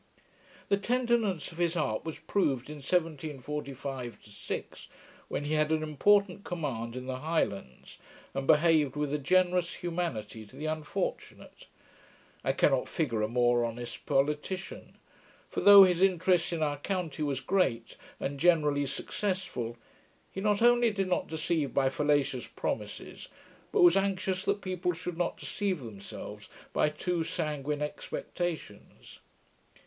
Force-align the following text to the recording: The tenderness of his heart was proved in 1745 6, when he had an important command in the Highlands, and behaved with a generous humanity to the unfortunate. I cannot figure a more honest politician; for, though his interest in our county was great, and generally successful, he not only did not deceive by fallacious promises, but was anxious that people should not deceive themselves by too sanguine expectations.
The 0.69 0.77
tenderness 0.77 1.51
of 1.51 1.59
his 1.59 1.75
heart 1.75 2.05
was 2.05 2.17
proved 2.17 2.71
in 2.71 2.77
1745 2.77 4.17
6, 4.23 4.87
when 5.27 5.45
he 5.45 5.53
had 5.53 5.71
an 5.71 5.83
important 5.83 6.43
command 6.43 6.95
in 6.95 7.05
the 7.05 7.17
Highlands, 7.19 7.99
and 8.33 8.47
behaved 8.47 8.95
with 8.95 9.13
a 9.13 9.19
generous 9.19 9.75
humanity 9.75 10.43
to 10.47 10.55
the 10.55 10.65
unfortunate. 10.65 11.67
I 12.43 12.51
cannot 12.51 12.87
figure 12.87 13.21
a 13.21 13.27
more 13.27 13.63
honest 13.63 14.07
politician; 14.07 14.97
for, 15.47 15.61
though 15.61 15.83
his 15.83 16.01
interest 16.01 16.51
in 16.51 16.63
our 16.63 16.77
county 16.77 17.21
was 17.21 17.39
great, 17.39 17.95
and 18.19 18.39
generally 18.39 18.87
successful, 18.87 19.77
he 20.31 20.41
not 20.41 20.63
only 20.63 20.89
did 20.89 21.09
not 21.09 21.27
deceive 21.27 21.75
by 21.75 21.91
fallacious 21.91 22.47
promises, 22.47 23.27
but 23.71 23.81
was 23.83 23.95
anxious 23.95 24.45
that 24.45 24.61
people 24.61 24.93
should 24.93 25.15
not 25.19 25.37
deceive 25.37 25.81
themselves 25.83 26.49
by 26.73 26.89
too 26.89 27.23
sanguine 27.23 27.83
expectations. 27.83 29.19